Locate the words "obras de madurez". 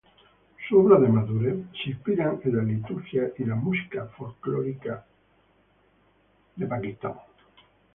0.79-1.55